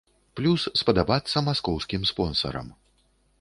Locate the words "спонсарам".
2.13-2.73